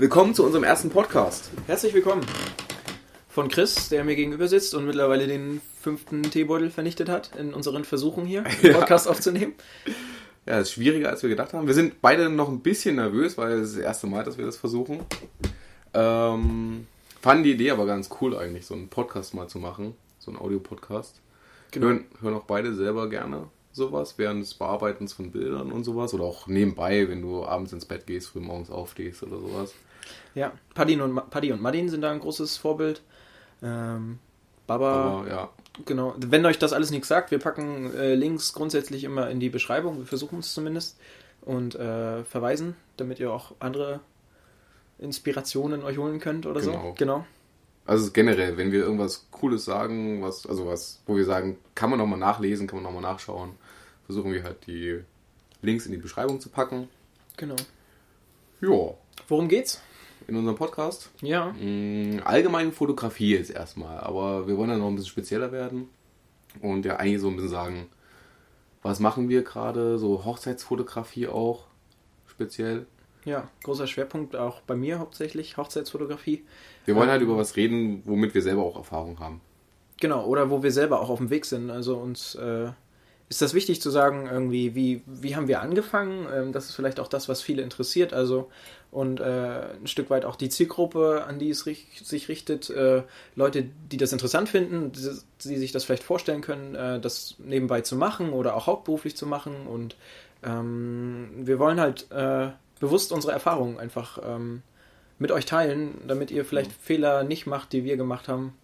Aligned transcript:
Willkommen 0.00 0.34
zu 0.34 0.46
unserem 0.46 0.64
ersten 0.64 0.88
Podcast. 0.88 1.50
Herzlich 1.66 1.92
willkommen 1.92 2.24
von 3.28 3.48
Chris, 3.48 3.90
der 3.90 4.02
mir 4.02 4.16
gegenüber 4.16 4.48
sitzt 4.48 4.74
und 4.74 4.86
mittlerweile 4.86 5.26
den 5.26 5.60
fünften 5.78 6.22
Teebeutel 6.22 6.70
vernichtet 6.70 7.10
hat 7.10 7.36
in 7.36 7.52
unseren 7.52 7.84
Versuchen 7.84 8.24
hier, 8.24 8.44
den 8.62 8.72
Podcast 8.78 9.06
aufzunehmen. 9.06 9.52
Ja, 10.46 10.58
es 10.58 10.68
ist 10.68 10.72
schwieriger, 10.72 11.10
als 11.10 11.22
wir 11.22 11.28
gedacht 11.28 11.52
haben. 11.52 11.66
Wir 11.66 11.74
sind 11.74 12.00
beide 12.00 12.30
noch 12.30 12.48
ein 12.48 12.60
bisschen 12.60 12.96
nervös, 12.96 13.36
weil 13.36 13.52
es 13.58 13.68
ist 13.68 13.76
das 13.76 13.84
erste 13.84 14.06
Mal, 14.06 14.24
dass 14.24 14.38
wir 14.38 14.46
das 14.46 14.56
versuchen. 14.56 15.00
Ähm, 15.92 16.86
fanden 17.20 17.44
die 17.44 17.52
Idee 17.52 17.70
aber 17.70 17.84
ganz 17.84 18.08
cool 18.22 18.38
eigentlich, 18.38 18.64
so 18.64 18.72
einen 18.72 18.88
Podcast 18.88 19.34
mal 19.34 19.48
zu 19.48 19.58
machen. 19.58 19.94
So 20.18 20.30
einen 20.30 20.40
Audio-Podcast. 20.40 21.20
Genau. 21.72 21.88
Hören, 21.88 22.04
hören 22.22 22.34
auch 22.36 22.44
beide 22.44 22.74
selber 22.74 23.10
gerne 23.10 23.48
sowas, 23.72 24.14
während 24.18 24.42
des 24.42 24.54
Bearbeitens 24.54 25.12
von 25.12 25.30
Bildern 25.30 25.72
und 25.72 25.84
sowas. 25.84 26.12
Oder 26.14 26.24
auch 26.24 26.46
nebenbei, 26.46 27.08
wenn 27.08 27.22
du 27.22 27.44
abends 27.44 27.72
ins 27.72 27.84
Bett 27.86 28.06
gehst, 28.06 28.28
früh 28.28 28.40
morgens 28.40 28.70
aufstehst 28.70 29.22
oder 29.22 29.38
sowas. 29.38 29.72
Ja, 30.34 30.52
Paddy 30.74 31.00
und, 31.00 31.30
Paddy 31.30 31.52
und 31.52 31.60
Madin 31.62 31.88
sind 31.88 32.02
da 32.02 32.10
ein 32.10 32.20
großes 32.20 32.56
Vorbild. 32.56 33.02
Ähm, 33.62 34.18
Baba, 34.66 34.92
Aber 35.20 35.28
ja, 35.28 35.48
genau. 35.84 36.14
Wenn 36.18 36.46
euch 36.46 36.58
das 36.58 36.72
alles 36.72 36.90
nichts 36.90 37.08
sagt, 37.08 37.30
wir 37.30 37.38
packen 37.38 37.92
äh, 37.94 38.14
Links 38.14 38.52
grundsätzlich 38.52 39.04
immer 39.04 39.28
in 39.30 39.40
die 39.40 39.50
Beschreibung. 39.50 39.98
Wir 39.98 40.06
versuchen 40.06 40.38
es 40.38 40.54
zumindest. 40.54 40.98
Und 41.42 41.74
äh, 41.74 42.22
verweisen, 42.24 42.76
damit 42.96 43.18
ihr 43.18 43.32
auch 43.32 43.52
andere 43.60 44.00
Inspirationen 44.98 45.82
euch 45.82 45.98
holen 45.98 46.20
könnt 46.20 46.46
oder 46.46 46.60
Genau. 46.60 46.82
so. 46.88 46.94
Genau. 46.98 47.26
Also 47.86 48.10
generell, 48.12 48.56
wenn 48.56 48.72
wir 48.72 48.80
irgendwas 48.80 49.26
Cooles 49.30 49.64
sagen, 49.64 50.22
was, 50.22 50.46
also 50.46 50.66
was, 50.66 51.02
wo 51.06 51.16
wir 51.16 51.24
sagen, 51.24 51.58
kann 51.74 51.90
man 51.90 51.98
nochmal 51.98 52.18
nachlesen, 52.18 52.66
kann 52.66 52.82
man 52.82 52.92
nochmal 52.92 53.12
nachschauen, 53.12 53.52
versuchen 54.04 54.32
wir 54.32 54.44
halt 54.44 54.66
die 54.66 55.00
Links 55.62 55.86
in 55.86 55.92
die 55.92 55.98
Beschreibung 55.98 56.40
zu 56.40 56.50
packen. 56.50 56.88
Genau. 57.36 57.56
Ja, 58.60 58.94
Worum 59.28 59.48
geht's? 59.48 59.80
in 60.28 60.36
unserem 60.36 60.56
Podcast. 60.56 61.10
Ja. 61.22 61.52
Mm, 61.52 62.20
Allgemein 62.24 62.72
Fotografie 62.72 63.34
jetzt 63.34 63.50
erstmal, 63.50 63.98
aber 63.98 64.46
wir 64.46 64.56
wollen 64.56 64.70
dann 64.70 64.78
noch 64.78 64.86
ein 64.88 64.94
bisschen 64.94 65.10
spezieller 65.10 65.50
werden 65.50 65.88
und 66.60 66.84
ja 66.84 66.96
eigentlich 66.96 67.20
so 67.20 67.28
ein 67.28 67.34
bisschen 67.34 67.50
sagen, 67.50 67.88
was 68.82 69.00
machen 69.00 69.28
wir 69.28 69.42
gerade, 69.42 69.98
so 69.98 70.24
Hochzeitsfotografie 70.24 71.26
auch 71.26 71.66
speziell. 72.26 72.86
Ja, 73.24 73.48
großer 73.64 73.86
Schwerpunkt 73.86 74.34
auch 74.34 74.60
bei 74.62 74.76
mir 74.76 74.98
hauptsächlich, 74.98 75.56
Hochzeitsfotografie. 75.56 76.44
Wir 76.86 76.96
wollen 76.96 77.10
halt 77.10 77.22
über 77.22 77.36
was 77.36 77.56
reden, 77.56 78.02
womit 78.06 78.34
wir 78.34 78.42
selber 78.42 78.62
auch 78.62 78.76
Erfahrung 78.76 79.20
haben. 79.20 79.40
Genau, 80.00 80.24
oder 80.24 80.48
wo 80.48 80.62
wir 80.62 80.72
selber 80.72 81.00
auch 81.00 81.10
auf 81.10 81.18
dem 81.18 81.28
Weg 81.28 81.44
sind. 81.44 81.70
Also 81.70 81.96
uns 81.96 82.34
äh, 82.34 82.68
ist 83.28 83.42
das 83.42 83.52
wichtig 83.52 83.82
zu 83.82 83.90
sagen, 83.90 84.26
irgendwie, 84.26 84.74
wie, 84.74 85.02
wie 85.06 85.36
haben 85.36 85.46
wir 85.46 85.60
angefangen? 85.60 86.26
Ähm, 86.34 86.52
das 86.52 86.70
ist 86.70 86.74
vielleicht 86.74 86.98
auch 86.98 87.08
das, 87.08 87.28
was 87.28 87.42
viele 87.42 87.62
interessiert. 87.62 88.14
Also 88.14 88.50
und 88.90 89.20
äh, 89.20 89.74
ein 89.74 89.86
Stück 89.86 90.08
weit 90.10 90.24
auch 90.24 90.34
die 90.34 90.48
Zielgruppe, 90.48 91.24
an 91.26 91.38
die 91.38 91.50
es 91.50 91.66
rich- 91.66 92.00
sich 92.02 92.28
richtet. 92.28 92.70
Äh, 92.70 93.02
Leute, 93.36 93.66
die 93.92 93.98
das 93.98 94.12
interessant 94.12 94.48
finden, 94.48 94.90
die, 94.92 95.10
die 95.44 95.56
sich 95.58 95.70
das 95.70 95.84
vielleicht 95.84 96.02
vorstellen 96.02 96.40
können, 96.40 96.74
äh, 96.74 96.98
das 96.98 97.36
nebenbei 97.38 97.82
zu 97.82 97.94
machen 97.94 98.30
oder 98.32 98.56
auch 98.56 98.66
hauptberuflich 98.66 99.16
zu 99.16 99.26
machen. 99.26 99.66
Und 99.66 99.96
ähm, 100.42 101.28
wir 101.36 101.58
wollen 101.58 101.78
halt 101.78 102.10
äh, 102.10 102.48
bewusst 102.80 103.12
unsere 103.12 103.32
Erfahrungen 103.32 103.78
einfach 103.78 104.18
ähm, 104.24 104.62
mit 105.18 105.30
euch 105.30 105.44
teilen, 105.46 105.98
damit 106.08 106.30
ihr 106.30 106.44
vielleicht 106.44 106.72
Fehler 106.72 107.22
nicht 107.22 107.46
macht, 107.46 107.72
die 107.72 107.84
wir 107.84 107.96
gemacht 107.96 108.26
haben. 108.28 108.54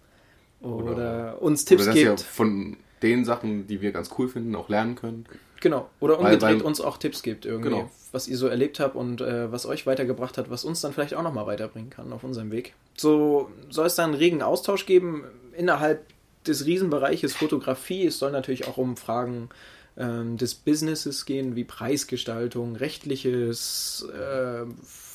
Oder, 0.61 0.91
Oder- 0.91 1.41
uns 1.41 1.65
Tipps 1.65 1.83
Oder 1.83 1.91
dass 1.91 1.99
ihr 2.01 2.09
gebt. 2.09 2.21
von 2.21 2.77
den 3.03 3.25
Sachen, 3.25 3.67
die 3.67 3.79
wir 3.81 3.91
ganz 3.91 4.09
cool 4.17 4.27
finden, 4.27 4.55
auch 4.55 4.69
lernen 4.69 4.95
könnt. 4.95 5.27
Genau. 5.61 5.87
Oder 5.99 6.17
Weil- 6.17 6.25
umgedreht 6.25 6.59
weil- 6.59 6.61
uns 6.61 6.81
auch 6.81 6.97
Tipps 6.97 7.21
gibt 7.21 7.45
irgendwie, 7.45 7.69
Genau. 7.69 7.91
was 8.11 8.27
ihr 8.27 8.37
so 8.37 8.47
erlebt 8.47 8.79
habt 8.79 8.95
und 8.95 9.21
äh, 9.21 9.51
was 9.51 9.65
euch 9.67 9.85
weitergebracht 9.85 10.37
hat, 10.39 10.49
was 10.49 10.65
uns 10.65 10.81
dann 10.81 10.93
vielleicht 10.93 11.13
auch 11.13 11.21
nochmal 11.23 11.45
weiterbringen 11.45 11.89
kann 11.91 12.11
auf 12.11 12.23
unserem 12.23 12.49
Weg. 12.51 12.73
So 12.95 13.49
soll 13.69 13.85
es 13.85 13.95
dann 13.95 14.11
einen 14.11 14.19
regen 14.19 14.41
Austausch 14.41 14.85
geben 14.87 15.25
innerhalb 15.55 16.05
des 16.47 16.65
Riesenbereiches 16.65 17.35
Fotografie. 17.35 18.07
Es 18.07 18.17
soll 18.19 18.31
natürlich 18.31 18.67
auch 18.67 18.77
um 18.77 18.97
Fragen 18.97 19.49
ähm, 19.97 20.37
des 20.37 20.55
Businesses 20.55 21.25
gehen, 21.25 21.55
wie 21.55 21.63
Preisgestaltung, 21.63 22.75
rechtliches, 22.75 24.07
äh, 24.13 24.65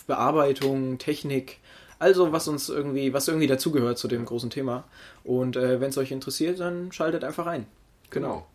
Bearbeitung, 0.06 0.98
Technik. 0.98 1.58
Also 1.98 2.32
was 2.32 2.48
uns 2.48 2.68
irgendwie, 2.68 3.12
was 3.12 3.28
irgendwie 3.28 3.46
dazugehört 3.46 3.98
zu 3.98 4.08
dem 4.08 4.24
großen 4.24 4.50
Thema. 4.50 4.84
Und 5.22 5.56
äh, 5.56 5.80
wenn 5.80 5.90
es 5.90 5.98
euch 5.98 6.10
interessiert, 6.10 6.58
dann 6.58 6.90
schaltet 6.90 7.22
einfach 7.22 7.46
ein. 7.46 7.66
Genau. 8.10 8.46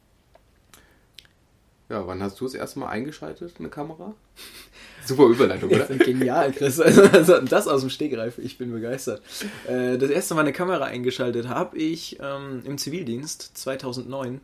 Ja, 1.89 2.05
wann 2.05 2.21
hast 2.21 2.39
du 2.41 2.43
das 2.43 2.53
erste 2.53 2.79
Mal 2.79 2.89
eingeschaltet, 2.89 3.53
eine 3.59 3.69
Kamera? 3.69 4.13
Super 5.05 5.27
Überleitung, 5.27 5.69
oder? 5.69 5.85
genial, 5.85 6.51
Chris. 6.51 6.79
Also, 6.87 7.03
also 7.03 7.39
das 7.39 7.67
aus 7.69 7.79
dem 7.79 7.89
Stegreif, 7.89 8.37
ich 8.39 8.57
bin 8.57 8.73
begeistert. 8.73 9.21
Äh, 9.65 9.97
das 9.97 10.09
erste 10.09 10.35
Mal 10.35 10.41
eine 10.41 10.51
Kamera 10.51 10.83
eingeschaltet 10.83 11.47
habe 11.47 11.77
ich 11.77 12.17
ähm, 12.21 12.61
im 12.65 12.77
Zivildienst 12.77 13.57
2009. 13.57 14.41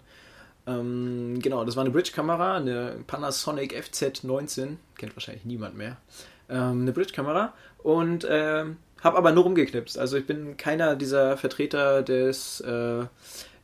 Ähm, 0.66 1.40
genau, 1.42 1.66
das 1.66 1.76
war 1.76 1.84
eine 1.84 1.92
Bridge-Kamera, 1.92 2.58
eine 2.58 2.98
Panasonic 3.06 3.74
FZ19, 3.76 4.78
kennt 4.98 5.16
wahrscheinlich 5.16 5.46
niemand 5.46 5.76
mehr. 5.78 5.98
Ähm, 6.50 6.82
eine 6.82 6.92
Bridge-Kamera 6.92 7.54
und 7.84 8.26
ähm, 8.30 8.78
habe 9.02 9.18
aber 9.18 9.32
nur 9.32 9.44
rumgeknipst. 9.44 9.98
Also 9.98 10.18
ich 10.18 10.26
bin 10.26 10.58
keiner 10.58 10.96
dieser 10.96 11.38
Vertreter 11.38 12.02
des... 12.02 12.62
Äh, 12.62 13.06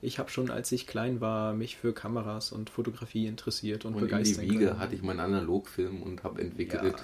ich 0.01 0.17
habe 0.17 0.29
schon, 0.29 0.49
als 0.49 0.71
ich 0.71 0.87
klein 0.87 1.19
war, 1.19 1.53
mich 1.53 1.75
für 1.75 1.93
Kameras 1.93 2.53
und 2.53 2.69
Fotografie 2.69 3.27
interessiert 3.27 3.83
und, 3.83 3.95
Und 3.95 4.03
in 4.03 4.07
die 4.07 4.11
begeistert. 4.11 4.43
Wiege 4.45 4.79
hatte 4.79 4.95
ich 4.95 5.01
meinen 5.01 5.19
Analogfilm 5.19 6.01
und 6.01 6.23
habe 6.23 6.41
entwickelt. 6.41 6.95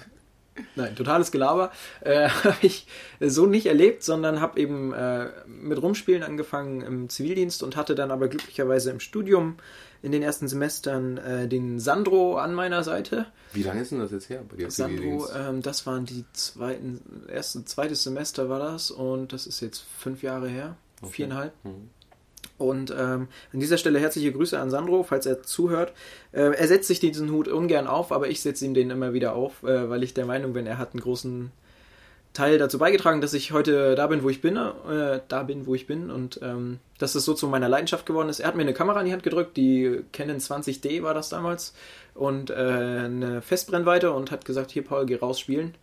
Nein, 0.74 0.94
totales 0.96 1.30
Gelaber. 1.32 1.70
Äh, 2.00 2.28
habe 2.44 2.56
ich 2.62 2.86
so 3.20 3.46
nicht 3.46 3.66
erlebt, 3.66 4.02
sondern 4.02 4.40
habe 4.40 4.58
eben 4.60 4.92
äh, 4.92 5.28
mit 5.46 5.80
Rumspielen 5.80 6.22
angefangen 6.22 6.80
im 6.82 7.08
Zivildienst 7.08 7.62
und 7.62 7.76
hatte 7.76 7.94
dann 7.94 8.10
aber 8.10 8.28
glücklicherweise 8.28 8.90
im 8.90 9.00
Studium 9.00 9.56
in 10.02 10.12
den 10.12 10.22
ersten 10.22 10.46
Semestern 10.46 11.16
äh, 11.16 11.48
den 11.48 11.80
Sandro 11.80 12.36
an 12.36 12.54
meiner 12.54 12.84
Seite. 12.84 13.26
Wie 13.52 13.62
lange 13.62 13.80
ist 13.80 13.92
denn 13.92 13.98
das 13.98 14.12
jetzt 14.12 14.28
her 14.28 14.42
bei 14.48 14.56
dir? 14.56 14.70
Sandro, 14.70 15.26
ähm, 15.34 15.62
das 15.62 15.86
waren 15.86 16.04
die 16.04 16.24
zweiten, 16.32 17.24
erste, 17.28 17.64
zweites 17.64 18.04
Semester 18.04 18.48
war 18.48 18.58
das 18.60 18.90
und 18.90 19.32
das 19.32 19.46
ist 19.46 19.60
jetzt 19.60 19.84
fünf 19.98 20.22
Jahre 20.22 20.48
her, 20.48 20.76
Okay. 21.02 21.12
viereinhalb. 21.12 21.52
Mhm. 21.64 21.90
Und 22.58 22.90
ähm, 22.90 23.28
an 23.52 23.60
dieser 23.60 23.78
Stelle 23.78 23.98
herzliche 23.98 24.32
Grüße 24.32 24.58
an 24.58 24.70
Sandro, 24.70 25.02
falls 25.02 25.26
er 25.26 25.42
zuhört. 25.42 25.92
Äh, 26.32 26.52
er 26.52 26.68
setzt 26.68 26.88
sich 26.88 27.00
diesen 27.00 27.30
Hut 27.30 27.48
ungern 27.48 27.86
auf, 27.86 28.12
aber 28.12 28.28
ich 28.28 28.40
setze 28.40 28.64
ihm 28.64 28.74
den 28.74 28.90
immer 28.90 29.12
wieder 29.12 29.34
auf, 29.34 29.62
äh, 29.62 29.90
weil 29.90 30.02
ich 30.02 30.14
der 30.14 30.26
Meinung 30.26 30.52
bin, 30.52 30.66
er 30.66 30.78
hat 30.78 30.92
einen 30.92 31.00
großen 31.00 31.50
Teil 32.36 32.58
dazu 32.58 32.78
beigetragen, 32.78 33.22
dass 33.22 33.32
ich 33.32 33.52
heute 33.52 33.94
da 33.94 34.06
bin, 34.08 34.22
wo 34.22 34.28
ich 34.28 34.42
bin, 34.42 34.56
äh, 34.56 35.20
da 35.26 35.42
bin, 35.42 35.66
wo 35.66 35.74
ich 35.74 35.86
bin 35.86 36.10
und 36.10 36.38
ähm, 36.42 36.80
dass 36.98 37.14
es 37.14 37.24
so 37.24 37.32
zu 37.32 37.48
meiner 37.48 37.68
Leidenschaft 37.68 38.04
geworden 38.04 38.28
ist. 38.28 38.40
Er 38.40 38.48
hat 38.48 38.56
mir 38.56 38.62
eine 38.62 38.74
Kamera 38.74 39.00
in 39.00 39.06
die 39.06 39.12
Hand 39.12 39.22
gedrückt, 39.22 39.56
die 39.56 40.02
Canon 40.12 40.36
20D 40.36 41.02
war 41.02 41.14
das 41.14 41.30
damals 41.30 41.74
und 42.14 42.50
äh, 42.50 42.54
eine 42.54 43.40
Festbrennweite 43.40 44.12
und 44.12 44.30
hat 44.30 44.44
gesagt, 44.44 44.70
hier 44.70 44.84
Paul, 44.84 45.06
geh 45.06 45.16
raus 45.16 45.40
spielen 45.40 45.74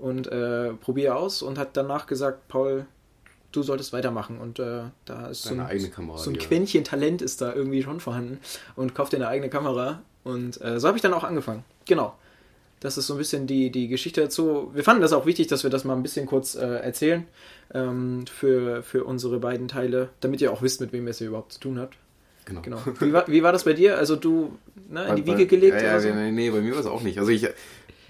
und 0.00 0.26
äh, 0.26 0.72
probier 0.72 1.16
aus 1.16 1.40
und 1.40 1.56
hat 1.56 1.76
danach 1.76 2.08
gesagt, 2.08 2.48
Paul, 2.48 2.86
du 3.52 3.62
solltest 3.62 3.92
weitermachen 3.92 4.38
und 4.38 4.58
äh, 4.58 4.82
da 5.04 5.28
ist 5.28 5.42
so 5.42 5.54
ein, 5.54 5.90
Kamera. 5.90 6.18
so 6.18 6.30
ein. 6.30 6.38
Quäntchen 6.38 6.84
Talent 6.84 7.22
ist 7.22 7.40
da 7.40 7.54
irgendwie 7.54 7.82
schon 7.82 8.00
vorhanden 8.00 8.40
und 8.76 8.94
kauft 8.94 9.12
dir 9.12 9.18
eine 9.18 9.28
eigene 9.28 9.50
Kamera. 9.50 10.02
Und 10.24 10.60
äh, 10.60 10.80
so 10.80 10.88
habe 10.88 10.96
ich 10.96 11.02
dann 11.02 11.14
auch 11.14 11.24
angefangen. 11.24 11.64
Genau. 11.86 12.14
Das 12.80 12.98
ist 12.98 13.06
so 13.06 13.14
ein 13.14 13.18
bisschen 13.18 13.46
die, 13.46 13.70
die 13.70 13.86
Geschichte 13.86 14.22
dazu. 14.22 14.70
Wir 14.74 14.82
fanden 14.82 15.02
das 15.02 15.12
auch 15.12 15.24
wichtig, 15.24 15.46
dass 15.46 15.62
wir 15.62 15.70
das 15.70 15.84
mal 15.84 15.94
ein 15.94 16.02
bisschen 16.02 16.26
kurz 16.26 16.56
äh, 16.56 16.66
erzählen 16.66 17.24
ähm, 17.72 18.24
für, 18.26 18.82
für 18.82 19.04
unsere 19.04 19.38
beiden 19.38 19.68
Teile, 19.68 20.08
damit 20.20 20.40
ihr 20.40 20.52
auch 20.52 20.62
wisst, 20.62 20.80
mit 20.80 20.92
wem 20.92 21.06
ihr 21.06 21.10
es 21.10 21.18
hier 21.18 21.28
überhaupt 21.28 21.52
zu 21.52 21.60
tun 21.60 21.78
habt. 21.78 21.96
Genau. 22.44 22.60
Genau. 22.62 22.78
Wie 22.98 23.12
war, 23.12 23.28
wie 23.28 23.42
war 23.44 23.52
das 23.52 23.64
bei 23.64 23.72
dir? 23.72 23.98
Also 23.98 24.16
du 24.16 24.58
ne, 24.90 25.06
in 25.06 25.16
die 25.16 25.26
Wiege 25.26 25.46
gelegt 25.46 25.80
ja, 25.80 25.92
ja, 25.92 26.00
so? 26.00 26.08
Nee, 26.08 26.32
nee, 26.32 26.50
bei 26.50 26.60
mir 26.60 26.72
war 26.72 26.80
es 26.80 26.86
auch 26.86 27.02
nicht. 27.02 27.18
Also 27.18 27.30
ich, 27.30 27.48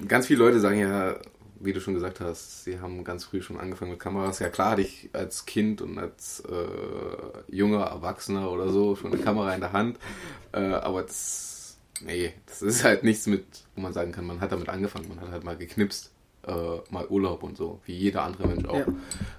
ganz 0.09 0.27
viele 0.27 0.39
Leute 0.39 0.59
sagen 0.59 0.79
ja, 0.79 1.17
wie 1.65 1.73
du 1.73 1.81
schon 1.81 1.95
gesagt 1.95 2.21
hast, 2.21 2.65
sie 2.65 2.81
haben 2.81 3.05
ganz 3.05 3.25
früh 3.25 3.43
schon 3.43 3.59
angefangen 3.59 3.93
mit 3.93 4.01
Kameras. 4.01 4.39
Ja 4.39 4.49
klar 4.49 4.73
hatte 4.73 4.83
ich 4.83 5.11
als 5.13 5.47
Kind 5.47 5.81
und 5.83 5.99
als 5.99 6.41
äh, 6.41 7.55
junger 7.55 7.85
Erwachsener 7.85 8.51
oder 8.51 8.69
so 8.69 8.97
schon 8.97 9.13
eine 9.13 9.23
Kamera 9.23 9.55
in 9.55 9.61
der 9.61 9.73
Hand. 9.73 9.99
Äh, 10.53 10.61
aber 10.61 11.03
das, 11.03 11.77
nee, 12.01 12.33
das 12.47 12.63
ist 12.63 12.85
halt 12.85 13.05
nichts 13.05 13.27
mit, 13.27 13.45
wo 13.75 13.83
man 13.83 13.93
sagen 13.93 14.13
kann, 14.13 14.27
man 14.27 14.41
hat 14.41 14.53
damit 14.53 14.69
angefangen. 14.69 15.09
Man 15.09 15.21
hat 15.21 15.31
halt 15.31 15.45
mal 15.45 15.57
geknipst, 15.57 16.11
äh, 16.47 16.79
mal 16.91 17.07
Urlaub 17.09 17.43
und 17.43 17.57
so, 17.57 17.81
wie 17.85 17.95
jeder 17.95 18.23
andere 18.23 18.49
Mensch 18.49 18.65
auch. 18.67 18.87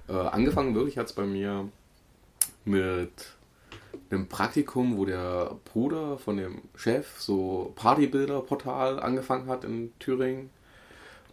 Äh, 0.08 0.14
angefangen 0.14 0.76
wirklich 0.76 0.98
hat 0.98 1.08
es 1.08 1.14
bei 1.14 1.26
mir 1.26 1.70
mit 2.66 3.12
einem 4.10 4.28
Praktikum, 4.28 4.98
wo 4.98 5.06
der 5.06 5.58
Bruder 5.66 6.18
von 6.18 6.38
dem 6.38 6.62
Chef 6.76 7.20
so 7.20 7.74
Partybilder-Portal 7.76 9.00
angefangen 9.00 9.48
hat 9.48 9.64
in 9.64 9.92
Thüringen. 10.00 10.50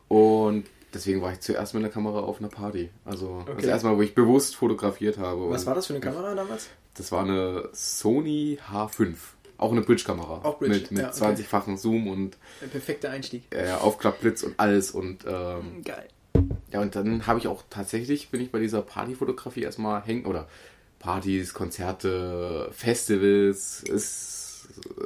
Und 0.09 0.65
deswegen 0.95 1.23
war 1.23 1.33
ich 1.33 1.41
zuerst 1.41 1.75
mit 1.75 1.83
einer 1.85 1.93
Kamera 1.93 2.21
auf 2.21 2.39
einer 2.41 2.49
Party. 2.49 2.91
Also 3.05 3.43
das 3.47 3.57
Okay. 3.57 3.67
erste 3.69 3.87
Mal, 3.89 3.97
wo 3.97 4.03
ich 4.03 4.15
bewusst 4.15 4.57
fotografiert 4.57 5.19
habe. 5.19 5.51
Was 5.51 5.67
war 5.67 5.75
das 5.75 5.87
für 5.87 5.93
eine 5.95 6.01
Kamera 6.01 6.35
damals? 6.35 6.69
Das 6.95 7.13
war 7.13 7.23
eine 7.25 7.69
Sony 7.73 8.59
H5. 8.73 9.15
Auch 9.59 9.73
eine 9.73 9.83
Bridge-Kamera. 9.83 10.41
Auch 10.43 10.59
Bridge, 10.59 10.75
Mit, 10.75 10.91
mit 10.93 11.01
ja, 11.03 11.09
okay. 11.11 11.43
20-fachen 11.43 11.77
Zoom 11.77 12.09
und 12.09 12.39
Der 12.63 12.67
perfekte 12.69 13.11
Einstieg. 13.11 13.43
äh, 13.51 13.71
Aufklappblitz 13.73 14.43
und 14.43 14.55
alles. 14.59 14.91
Und 14.91 15.25
ähm, 15.29 15.83
Geil. 15.85 16.09
ja, 16.73 16.81
und 16.81 16.97
dann 16.97 17.27
habe 17.27 17.39
ich 17.39 17.47
auch 17.47 17.63
tatsächlich, 17.69 18.31
bin 18.31 18.41
ich 18.41 18.51
bei 18.51 18.59
dieser 18.59 18.81
Partyfotografie 18.81 19.63
erstmal 19.63 20.03
hängen, 20.03 20.25
oder 20.25 20.49
Partys, 20.99 21.53
Konzerte, 21.53 22.71
Festivals, 22.73 23.83
ist 23.83 24.40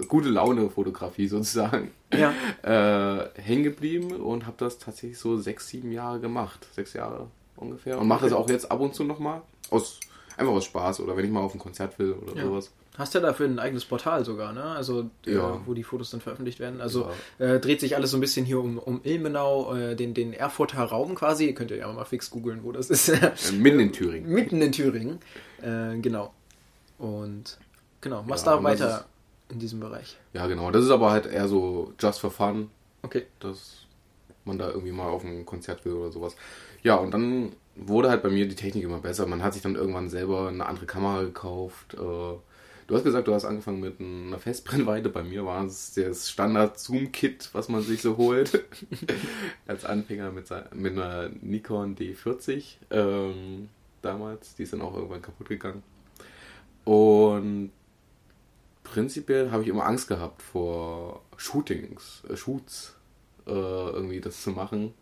gute 0.09 0.29
Laune 0.29 0.71
Fotografie 0.71 1.29
sozusagen. 1.29 1.91
Ja. 2.13 2.33
Äh, 2.63 3.29
hängen 3.43 3.63
geblieben 3.65 4.13
und 4.15 4.47
habe 4.47 4.57
das 4.59 4.79
tatsächlich 4.79 5.19
so 5.19 5.37
sechs, 5.37 5.69
sieben 5.69 5.93
Jahre 5.93 6.19
gemacht. 6.21 6.67
Sechs 6.75 6.95
Jahre 6.95 7.27
ungefähr. 7.57 7.99
Und 7.99 8.09
mache 8.09 8.25
das 8.25 8.33
auch 8.33 8.49
jetzt 8.49 8.71
ab 8.71 8.81
und 8.81 8.95
zu 8.95 9.05
nochmal. 9.05 9.43
Aus, 9.71 10.01
einfach 10.37 10.53
aus 10.53 10.65
Spaß 10.65 11.01
oder 11.01 11.17
wenn 11.17 11.25
ich 11.27 11.31
mal 11.31 11.41
auf 11.41 11.53
ein 11.55 11.59
Konzert 11.59 11.99
will 11.99 12.13
oder 12.13 12.37
Ja. 12.37 12.45
sowas. 12.45 12.71
Hast 12.97 13.13
ja 13.13 13.21
dafür 13.21 13.47
ein 13.49 13.59
eigenes 13.59 13.85
Portal 13.85 14.25
sogar, 14.25 14.53
ne? 14.53 14.63
Also 14.63 15.11
Ja. 15.27 15.57
äh, 15.57 15.59
wo 15.67 15.75
die 15.75 15.83
Fotos 15.83 16.11
dann 16.11 16.21
veröffentlicht 16.21 16.61
werden. 16.61 16.81
Also 16.81 17.11
äh, 17.39 17.59
dreht 17.59 17.81
sich 17.81 17.97
alles 17.97 18.13
so 18.13 18.17
ein 18.17 18.21
bisschen 18.21 18.47
hier 18.47 18.61
um, 18.61 18.79
um 18.79 19.01
Ilmenau, 19.03 19.75
äh, 19.75 19.97
den, 19.97 20.15
den 20.15 20.33
Erfurter 20.33 20.85
Raum 20.85 21.15
quasi. 21.17 21.47
Ihr 21.47 21.55
könnt 21.55 21.71
ja 21.73 21.93
mal 21.93 22.05
fix 22.05 22.31
googeln, 22.31 22.61
wo 22.63 22.73
das 22.73 22.89
ist. 22.91 23.09
Äh, 23.09 23.33
Mitten 23.53 23.81
in 23.81 23.93
Thüringen. 23.93 24.31
Mitten 24.33 24.63
in 24.63 24.73
Thüringen. 24.73 25.19
Äh, 25.61 25.99
genau. 25.99 26.33
Und 26.99 27.59
genau, 28.01 28.23
machst 28.23 28.47
Ja, 28.47 28.57
da 28.57 28.63
weiter 28.63 29.05
in 29.55 29.61
diesem 29.61 29.81
Bereich. 29.81 30.17
Ja, 30.33 30.47
genau. 30.47 30.71
Das 30.71 30.85
ist 30.85 30.91
aber 30.91 31.11
halt 31.11 31.27
eher 31.27 31.49
so 31.49 31.93
just 31.99 32.21
for 32.21 32.31
fun. 32.31 32.71
Okay. 33.03 33.25
dass 33.41 33.81
man 34.45 34.59
da 34.59 34.69
irgendwie 34.69 34.93
mal 34.93 35.09
auf 35.09 35.25
ein 35.25 35.47
Konzert 35.47 35.85
will 35.85 35.93
oder 35.95 36.13
sowas. 36.13 36.37
Ja, 36.83 36.97
und 36.97 37.13
dann 37.13 37.53
wurde 37.77 38.11
halt 38.11 38.23
bei 38.23 38.29
mir 38.29 38.47
die 38.47 38.55
Technik 38.55 38.85
immer 38.85 38.99
besser. 38.99 39.27
Man 39.27 39.43
hat 39.43 39.55
sich 39.55 39.63
dann 39.63 39.75
irgendwann 39.75 40.11
selber 40.11 40.49
eine 40.49 40.67
andere 40.67 40.87
Kamera 40.87 41.23
gekauft. 41.23 41.95
Äh, 41.95 42.37
Du 42.87 42.95
hast 42.95 43.05
gesagt, 43.05 43.29
du 43.29 43.35
hast 43.35 43.47
angefangen 43.47 43.81
mit 43.81 43.99
einer 43.99 44.39
Festbrennweite. 44.39 45.09
Bei 45.09 45.23
mir 45.23 45.47
war 45.47 45.65
es 45.65 45.95
das 45.95 46.29
Standard-Zoom-Kit, 46.31 47.49
was 47.53 47.69
man 47.69 47.81
sich 47.81 48.03
so 48.03 48.19
holt. 48.19 48.63
Als 49.67 49.87
Anfänger 49.87 50.31
mit, 50.33 50.51
mit 50.75 50.93
einer 50.93 51.31
Nikon 51.41 51.97
D40 51.97 52.77
ähm, 52.91 53.71
damals. 54.03 54.55
Die 54.57 54.65
ist 54.65 54.75
dann 54.75 54.83
auch 54.83 54.95
irgendwann 54.95 55.23
kaputt 55.23 55.49
gegangen. 55.49 55.83
Und 56.85 57.71
prinzipiell 58.95 59.51
habe 59.51 59.65
ich 59.65 59.69
immer 59.69 59.87
Angst 59.87 60.07
gehabt 60.07 60.41
vor 60.41 61.23
Shootings, 61.37 62.23
äh, 62.31 62.37
Shoots, 62.37 62.95
äh, 63.47 63.51
irgendwie 63.51 64.21
das 64.21 64.41
zu 64.41 64.51
machen. 64.51 64.95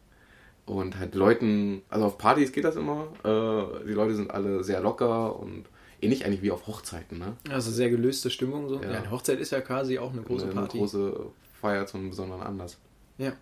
Und 0.65 0.99
halt 0.99 1.15
Leuten, 1.15 1.83
also 1.91 2.07
auf 2.07 2.17
Partys 2.17 2.53
geht 2.53 2.65
das 2.65 2.77
immer. 2.77 3.09
Äh, 3.23 3.87
die 3.87 3.93
Leute 3.93 4.15
sind 4.15 4.31
alle 4.31 4.65
sehr 4.65 4.81
locker 4.81 5.39
und 5.39 5.65
ähnlich 6.01 6.25
eigentlich 6.25 6.41
wie 6.41 6.51
auf 6.53 6.67
Hochzeiten, 6.67 7.19
ne? 7.19 7.37
Also 7.51 7.71
sehr 7.71 7.91
gelöste 7.91 8.31
Stimmung 8.31 8.69
so. 8.69 8.81
Ja. 8.81 8.93
Ja, 8.93 8.99
eine 9.01 9.11
Hochzeit 9.11 9.39
ist 9.41 9.53
ja 9.53 9.61
quasi 9.61 9.99
auch 9.99 10.13
eine 10.13 10.23
große 10.23 10.47
eine, 10.47 10.55
Party. 10.55 10.79
Eine 10.79 10.87
große 10.87 11.27
Feier 11.61 11.87
zu 11.87 11.99
einem 11.99 12.09
besonderen 12.11 12.43
Anlass. 12.43 12.79
Ja. 13.19 13.35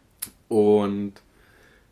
Und 0.49 1.13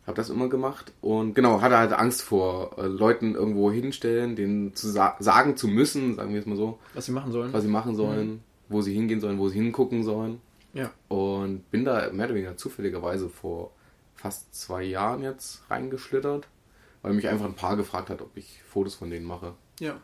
habe 0.05 0.17
das 0.17 0.29
immer 0.29 0.49
gemacht 0.49 0.91
und 1.01 1.35
genau, 1.35 1.61
hatte 1.61 1.77
halt 1.77 1.93
Angst 1.93 2.23
vor 2.23 2.77
äh, 2.77 2.87
Leuten 2.87 3.35
irgendwo 3.35 3.71
hinstellen, 3.71 4.35
denen 4.35 4.75
zu 4.75 4.89
sa 4.89 5.15
sagen 5.19 5.55
zu 5.55 5.67
müssen, 5.67 6.15
sagen 6.15 6.33
wir 6.33 6.39
es 6.39 6.47
mal 6.47 6.57
so, 6.57 6.79
Was 6.95 7.05
sie 7.05 7.11
machen 7.11 7.31
sollen. 7.31 7.53
was 7.53 7.61
sie 7.61 7.69
machen 7.69 7.95
sollen, 7.95 8.43
wo 8.69 8.81
sie 8.81 8.93
hingehen 8.93 9.19
sollen, 9.19 9.39
wo 9.39 9.49
sie 9.49 9.57
hingucken 9.57 10.03
sollen. 10.03 10.41
Ja. 10.73 10.91
Und 11.07 11.69
bin 11.71 11.83
da 11.83 12.09
mehr 12.11 12.27
oder 12.27 12.35
weniger 12.35 12.57
zufälligerweise 12.57 13.27
vor 13.29 13.71
fast 14.15 14.53
zwei 14.53 14.83
Jahren 14.83 15.23
jetzt 15.23 15.63
reingeschlittert, 15.69 16.47
weil 17.01 17.13
mich 17.13 17.27
einfach 17.27 17.45
ein 17.45 17.55
Paar 17.55 17.75
gefragt 17.77 18.09
hat, 18.09 18.21
ob 18.21 18.35
ich 18.37 18.61
Fotos 18.63 18.95
von 18.95 19.09
denen 19.09 19.25
mache. 19.25 19.53
Ja. 19.79 19.99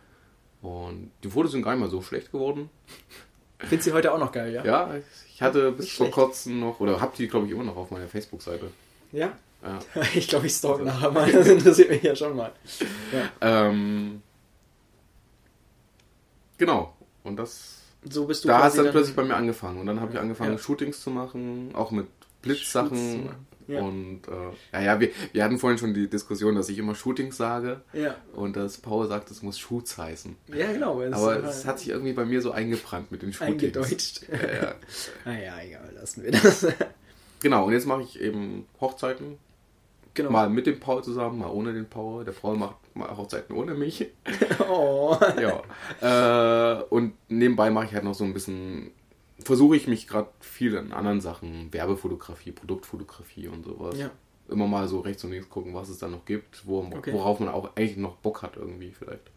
Und 0.61 1.11
die 1.23 1.29
Fotos 1.29 1.51
sind 1.51 1.61
gar 1.61 1.71
nicht 1.71 1.81
mal 1.81 1.89
so 1.89 2.01
schlecht 2.01 2.31
geworden. 2.31 2.69
Findest 3.59 3.87
du 3.87 3.93
heute 3.93 4.11
auch 4.11 4.17
noch 4.19 4.31
geil, 4.31 4.53
ja? 4.53 4.65
Ja, 4.65 4.95
ich 5.31 5.41
hatte 5.41 5.71
bis 5.71 5.85
Nicht 5.85 5.95
vor 5.95 6.07
schlecht. 6.07 6.15
kurzem 6.15 6.59
noch, 6.59 6.79
oder 6.79 6.99
hab 6.99 7.15
die 7.15 7.27
glaube 7.27 7.45
ich 7.45 7.51
immer 7.51 7.63
noch 7.63 7.77
auf 7.77 7.91
meiner 7.91 8.07
Facebook-Seite. 8.07 8.71
Ja? 9.11 9.31
Ja. 9.63 9.79
Ich 10.15 10.27
glaube, 10.27 10.47
ich 10.47 10.53
stalk 10.53 10.83
nachher 10.83 11.11
mal. 11.11 11.31
Das 11.31 11.47
interessiert 11.47 11.89
mich 11.89 12.03
ja 12.03 12.15
schon 12.15 12.35
mal. 12.35 12.51
Ja. 13.11 13.29
Ähm, 13.41 14.21
genau. 16.57 16.93
Und 17.23 17.37
das, 17.37 17.81
So 18.09 18.25
bist 18.25 18.43
du 18.43 18.47
da 18.49 18.63
hat 18.63 18.71
es 18.71 18.75
dann 18.77 18.91
plötzlich 18.91 19.15
bei 19.15 19.23
mir 19.23 19.35
angefangen. 19.35 19.79
Und 19.79 19.85
dann 19.87 19.99
habe 19.99 20.13
ich 20.13 20.19
angefangen, 20.19 20.53
Ja. 20.53 20.57
Shootings 20.57 21.01
zu 21.01 21.09
machen, 21.09 21.71
auch 21.73 21.91
mit 21.91 22.07
Blitzsachen. 22.41 23.29
Ja. 23.67 23.81
Und 23.81 24.21
äh, 24.27 24.75
ja, 24.77 24.81
ja, 24.81 24.99
wir, 24.99 25.09
wir 25.31 25.43
hatten 25.43 25.57
vorhin 25.57 25.79
schon 25.79 25.95
die 25.95 26.07
Diskussion, 26.07 26.53
dass 26.53 26.69
ich 26.69 26.77
immer 26.77 26.93
Shootings 26.93 27.35
sage 27.35 27.81
Ja. 27.93 28.15
und 28.33 28.55
dass 28.55 28.77
Paul 28.77 29.07
sagt, 29.07 29.31
es 29.31 29.41
muss 29.41 29.57
Shoots 29.57 29.97
heißen. 29.97 30.35
Ja, 30.53 30.71
genau. 30.71 31.01
Es 31.01 31.13
Aber 31.15 31.43
es 31.43 31.65
hat 31.65 31.79
sich 31.79 31.89
irgendwie 31.89 32.13
bei 32.13 32.25
mir 32.25 32.41
so 32.43 32.51
eingebrannt 32.51 33.11
mit 33.11 33.23
den 33.23 33.33
Shootings. 33.33 33.53
eingedeutscht. 33.63 34.21
Ja, 34.31 34.53
ja. 34.67 34.75
Naja, 35.25 35.53
egal, 35.65 35.91
lassen 35.95 36.23
wir 36.23 36.31
das. 36.31 36.67
Genau, 37.41 37.65
und 37.65 37.73
jetzt 37.73 37.87
mache 37.87 38.03
ich 38.03 38.19
eben 38.21 38.67
Hochzeiten. 38.79 39.39
Genau. 40.15 40.31
Mal 40.31 40.49
mit 40.49 40.65
dem 40.65 40.79
Paul 40.79 41.03
zusammen, 41.03 41.39
mal 41.39 41.49
ohne 41.49 41.73
den 41.73 41.87
Paul. 41.87 42.25
Der 42.25 42.31
Paul 42.31 42.57
macht 42.57 42.75
mal 42.95 43.15
Hochzeiten 43.15 43.55
ohne 43.55 43.73
mich. 43.75 44.07
Oh. 44.67 45.15
ja. 46.01 46.79
Äh, 46.79 46.83
und 46.89 47.13
nebenbei 47.29 47.69
mache 47.69 47.85
ich 47.85 47.93
halt 47.93 48.03
noch 48.03 48.15
so 48.15 48.23
ein 48.23 48.33
bisschen, 48.33 48.91
versuche 49.43 49.75
ich 49.75 49.87
mich 49.87 50.07
gerade 50.07 50.29
viel 50.39 50.73
in 50.73 50.91
anderen 50.91 51.21
Sachen, 51.21 51.71
Werbefotografie, 51.71 52.51
Produktfotografie 52.51 53.47
und 53.47 53.63
sowas. 53.65 53.97
Ja. 53.97 54.09
Immer 54.49 54.67
mal 54.67 54.87
so 54.87 55.01
rechts 55.01 55.23
und 55.23 55.31
links 55.31 55.49
gucken, 55.49 55.73
was 55.73 55.89
es 55.89 55.99
da 55.99 56.07
noch 56.07 56.25
gibt, 56.25 56.65
wo, 56.65 56.79
Okay. 56.79 57.13
worauf 57.13 57.39
man 57.39 57.49
auch 57.49 57.75
eigentlich 57.75 57.97
noch 57.97 58.15
Bock 58.17 58.41
hat 58.41 58.57
irgendwie 58.57 58.91
vielleicht. 58.91 59.29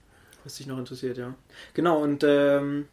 Was 0.45 0.57
dich 0.57 0.67
noch 0.67 0.79
interessiert, 0.79 1.19
ja. 1.19 1.35
Genau, 1.75 2.03
und 2.03 2.25
ähm, 2.27 2.87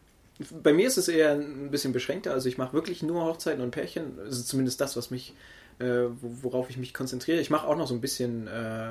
bei 0.62 0.72
mir 0.74 0.86
ist 0.86 0.98
es 0.98 1.08
eher 1.08 1.32
ein 1.32 1.70
bisschen 1.70 1.92
beschränkter. 1.92 2.32
Also 2.32 2.48
ich 2.48 2.58
mache 2.58 2.72
wirklich 2.74 3.02
nur 3.02 3.24
Hochzeiten 3.24 3.62
und 3.62 3.70
Pärchen. 3.70 4.18
Also 4.18 4.42
zumindest 4.42 4.80
das, 4.80 4.96
was 4.96 5.10
mich, 5.10 5.34
worauf 5.78 6.70
ich 6.70 6.76
mich 6.76 6.94
konzentriere. 6.94 7.40
Ich 7.40 7.50
mache 7.50 7.66
auch 7.66 7.76
noch 7.76 7.86
so 7.86 7.94
ein 7.94 8.00
bisschen 8.00 8.46
äh, 8.48 8.90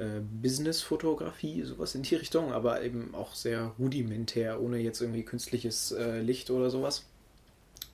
äh, 0.00 0.20
Business-Fotografie, 0.42 1.62
sowas 1.62 1.94
in 1.94 2.02
die 2.02 2.14
Richtung, 2.14 2.52
aber 2.52 2.82
eben 2.82 3.14
auch 3.14 3.34
sehr 3.34 3.72
rudimentär, 3.78 4.60
ohne 4.60 4.78
jetzt 4.78 5.00
irgendwie 5.00 5.24
künstliches 5.24 5.92
äh, 5.92 6.20
Licht 6.20 6.50
oder 6.50 6.70
sowas. 6.70 7.04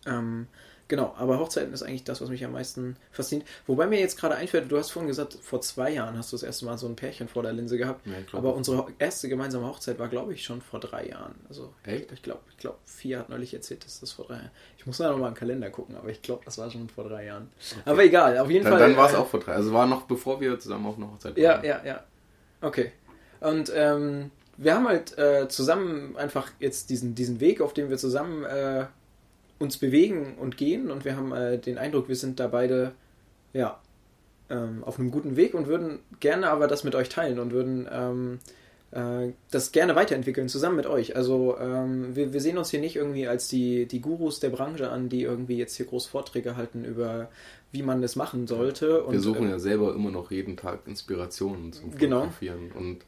Ähm, 0.07 0.47
genau, 0.89 1.15
aber 1.19 1.39
Hochzeiten 1.39 1.73
ist 1.73 1.83
eigentlich 1.83 2.05
das, 2.05 2.21
was 2.21 2.29
mich 2.29 2.45
am 2.45 2.53
meisten 2.53 2.97
fasziniert. 3.11 3.49
Wobei 3.67 3.87
mir 3.87 3.99
jetzt 4.01 4.19
gerade 4.19 4.35
einfällt, 4.35 4.71
du 4.71 4.79
hast 4.79 4.91
vorhin 4.91 5.09
gesagt, 5.09 5.37
vor 5.43 5.61
zwei 5.61 5.91
Jahren 5.91 6.17
hast 6.17 6.33
du 6.33 6.37
das 6.37 6.43
erste 6.43 6.65
Mal 6.65 6.79
so 6.79 6.87
ein 6.87 6.97
Pärchen 6.97 7.29
vor 7.29 7.43
der 7.43 7.53
Linse 7.53 7.79
gehabt. 7.79 8.07
Ja, 8.07 8.13
aber 8.33 8.55
unsere 8.55 8.87
erste 8.99 9.29
gemeinsame 9.29 9.67
Hochzeit 9.67 9.99
war, 9.99 10.09
glaube 10.09 10.35
ich, 10.35 10.45
schon 10.45 10.61
vor 10.61 10.81
drei 10.81 11.07
Jahren. 11.09 11.35
Also 11.49 11.73
Echt? 11.85 12.13
ich 12.13 12.23
glaube, 12.23 12.41
ich 12.51 12.57
glaube, 12.59 12.79
Fia 12.87 13.21
hat 13.21 13.29
neulich 13.29 13.53
erzählt, 13.55 13.85
dass 13.85 14.01
das 14.01 14.13
vor 14.13 14.27
drei 14.27 14.35
Jahren. 14.37 14.51
Ich 14.79 14.87
muss 14.87 14.99
da 14.99 15.11
noch 15.11 15.19
mal 15.19 15.29
im 15.29 15.35
Kalender 15.35 15.71
gucken, 15.71 15.97
aber 15.97 16.09
ich 16.11 16.23
glaube, 16.23 16.43
das 16.45 16.59
war 16.59 16.71
schon 16.71 16.89
vor 16.89 17.05
drei 17.09 17.27
Jahren. 17.27 17.51
Aber 17.85 18.05
egal, 18.05 18.39
auf 18.39 18.51
jeden 18.51 18.65
Dann, 18.65 18.75
Fall. 18.75 18.81
dann 18.89 18.97
war 18.97 19.09
es 19.09 19.15
äh, 19.15 19.17
auch 19.17 19.27
vor 19.29 19.41
drei. 19.41 19.53
Also 19.53 19.73
war 19.73 19.87
noch 19.87 20.03
bevor 20.03 20.41
wir 20.41 20.59
zusammen 20.59 20.87
auf 20.87 20.97
einer 20.97 21.11
Hochzeit 21.11 21.37
Ja, 21.39 21.57
waren. 21.57 21.65
ja, 21.65 21.81
ja. 21.85 22.05
Okay. 22.61 22.93
Und 23.41 23.71
ähm, 23.75 24.31
wir 24.57 24.75
haben 24.75 24.89
halt 24.89 25.19
äh, 25.19 25.49
zusammen 25.49 26.17
einfach 26.17 26.51
jetzt 26.59 26.89
diesen, 26.91 27.15
diesen 27.15 27.41
Weg, 27.41 27.61
auf 27.61 27.75
dem 27.75 27.91
wir 27.91 27.99
zusammen 27.99 28.45
äh, 28.45 28.87
uns 29.59 29.79
bewegen 29.79 30.37
und 30.39 30.57
gehen. 30.57 30.91
Und 30.91 31.05
wir 31.05 31.17
haben 31.17 31.33
äh, 31.33 31.59
den 31.59 31.79
Eindruck, 31.79 32.09
wir 32.09 32.17
sind 32.17 32.41
da 32.41 32.49
beide 32.49 32.93
ja, 33.53 33.81
ähm, 34.51 34.85
auf 34.85 34.99
einem 34.99 35.11
guten 35.11 35.37
Weg 35.37 35.55
und 35.55 35.67
würden 35.67 36.01
gerne 36.21 36.51
aber 36.51 36.67
das 36.69 36.85
mit 36.85 36.95
euch 36.95 37.09
teilen 37.09 37.39
und 37.39 37.53
würden 37.53 37.89
ähm, 37.91 38.39
äh, 38.91 39.33
das 39.51 39.73
gerne 39.73 39.97
weiterentwickeln, 39.97 40.49
zusammen 40.49 40.77
mit 40.77 40.87
euch. 40.87 41.17
Also 41.17 41.57
ähm, 41.59 42.15
wir, 42.15 42.33
wir 42.33 42.41
sehen 42.41 42.59
uns 42.59 42.71
hier 42.71 42.81
nicht 42.81 42.97
irgendwie 42.97 43.27
als 43.27 43.49
die, 43.49 43.87
die 43.87 44.01
Gurus 44.01 44.41
der 44.41 44.51
Branche 44.51 44.91
an, 44.91 45.09
die 45.09 45.23
irgendwie 45.23 45.57
jetzt 45.57 45.77
hier 45.77 45.87
groß 45.87 46.07
Vorträge 46.07 46.57
halten 46.57 46.85
über 46.85 47.29
wie 47.73 47.83
man 47.83 48.01
das 48.01 48.17
machen 48.17 48.47
sollte. 48.47 49.05
Wir 49.09 49.21
suchen 49.21 49.49
äh, 49.49 49.51
ja 49.51 49.59
selber 49.59 49.95
immer 49.95 50.11
noch 50.11 50.31
jeden 50.31 50.57
Tag 50.57 50.87
Inspirationen 50.87 51.73
zum 51.73 51.97
Genau. 51.97 52.21
Fotografieren. 52.21 52.73
Und 52.73 53.05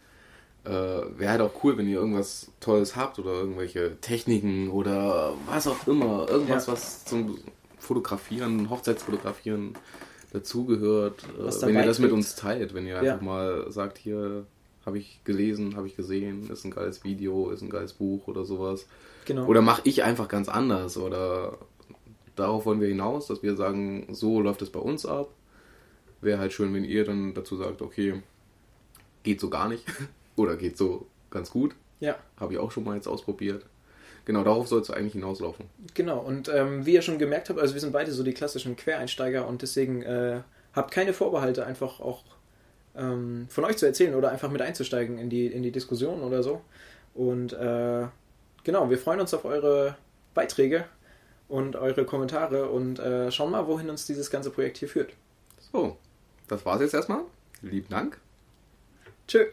äh, 0.69 1.19
wäre 1.19 1.31
halt 1.31 1.41
auch 1.41 1.53
cool, 1.65 1.77
wenn 1.79 1.89
ihr 1.89 1.99
irgendwas 1.99 2.51
Tolles 2.61 2.95
habt 2.97 3.19
oder 3.19 3.33
irgendwelche 3.33 3.97
Techniken 4.01 4.69
oder 4.71 5.35
was 5.47 5.67
auch 5.67 5.87
immer. 5.87 6.29
Irgendwas, 6.29 6.67
Ja. 6.67 6.73
was 6.73 7.05
zum 7.05 7.39
Fotografieren, 7.79 8.69
Hochzeitsfotografieren 8.71 9.75
dazugehört. 10.33 11.23
Äh, 11.39 11.67
wenn 11.67 11.77
ihr 11.77 11.85
das 11.87 11.99
mit 11.99 12.13
uns 12.13 12.35
teilt, 12.37 12.75
wenn 12.75 12.87
ihr 12.87 12.95
Ja. 12.95 13.01
einfach 13.01 13.23
mal 13.23 13.71
sagt, 13.71 13.99
hier 13.99 14.47
habe 14.85 14.99
ich 14.99 15.21
gelesen, 15.25 15.77
habe 15.77 15.87
ich 15.87 15.97
gesehen, 15.97 16.49
ist 16.51 16.65
ein 16.65 16.71
geiles 16.71 17.05
Video, 17.05 17.51
ist 17.51 17.63
ein 17.63 17.71
geiles 17.71 17.93
Buch 17.95 18.27
oder 18.27 18.45
sowas. 18.45 18.87
genau. 19.25 19.47
Oder 19.47 19.61
mache 19.63 19.83
ich 19.85 20.03
einfach 20.03 20.29
ganz 20.29 20.49
anders 20.49 20.97
oder 20.97 21.59
darauf 22.37 22.65
wollen 22.67 22.81
wir 22.81 22.89
hinaus, 22.89 23.27
dass 23.27 23.43
wir 23.43 23.57
sagen, 23.57 24.07
so 24.13 24.41
läuft 24.41 24.63
es 24.63 24.71
bei 24.71 24.81
uns 24.81 25.05
ab. 25.05 25.29
Wäre 26.21 26.39
halt 26.39 26.53
schön, 26.53 26.73
wenn 26.75 26.85
ihr 26.85 27.05
dann 27.05 27.35
dazu 27.35 27.57
sagt, 27.57 27.83
okay, 27.83 28.23
geht 29.25 29.41
so 29.41 29.51
gar 29.51 29.69
nicht 29.69 29.85
oder 30.39 30.57
geht 30.57 30.77
so 30.77 31.07
ganz 31.31 31.51
gut. 31.51 31.75
ja. 32.01 32.17
Habe 32.39 32.55
ich 32.55 32.59
auch 32.59 32.71
schon 32.71 32.85
mal 32.85 32.95
jetzt 32.95 33.07
ausprobiert. 33.07 33.65
Genau, 34.25 34.45
darauf 34.45 34.69
soll 34.69 34.83
es 34.83 34.91
eigentlich 34.91 35.15
hinauslaufen. 35.15 35.67
Genau, 35.95 36.19
und 36.19 36.51
ähm, 36.51 36.85
wie 36.85 36.93
ihr 36.93 37.03
schon 37.03 37.19
gemerkt 37.19 37.49
habt, 37.49 37.59
also 37.59 37.73
wir 37.73 37.81
sind 37.81 37.93
beide 37.93 38.13
so 38.13 38.23
die 38.23 38.35
klassischen 38.35 38.77
Quereinsteiger 38.77 39.49
und 39.49 39.63
deswegen 39.63 40.03
äh, 40.03 40.43
habt 40.75 40.91
keine 40.91 41.15
Vorbehalte, 41.15 41.65
einfach 41.65 42.01
auch 42.01 42.25
ähm, 42.95 43.47
von 43.49 43.65
euch 43.65 43.79
zu 43.79 43.87
erzählen 43.87 44.15
oder 44.15 44.31
einfach 44.31 44.51
mit 44.51 44.61
einzusteigen 44.61 45.19
in 45.19 45.31
die, 45.31 45.47
in 45.47 45.63
die 45.63 45.73
Diskussion 45.73 46.21
oder 46.21 46.43
so. 46.43 46.61
Und 47.15 47.55
äh, 47.55 48.07
genau, 48.65 48.91
wir 48.91 48.99
freuen 48.99 49.21
uns 49.21 49.33
auf 49.33 49.47
eure 49.47 49.97
Beiträge 50.35 50.85
und 51.49 51.77
eure 51.77 52.05
Kommentare 52.05 52.69
und 52.69 52.99
äh, 52.99 53.33
schauen 53.33 53.51
mal, 53.51 53.67
wohin 53.67 53.89
uns 53.89 54.07
dieses 54.07 54.31
ganze 54.31 54.51
Projekt 54.51 54.77
hier 54.77 54.89
führt. 54.89 55.15
So, 55.73 55.97
das 56.49 56.67
war's 56.67 56.81
jetzt 56.81 56.95
erstmal. 56.95 57.23
Lieben 57.63 57.89
Dank. 57.89 58.21
Tschö. 59.27 59.47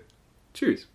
Tschüss. 0.56 0.88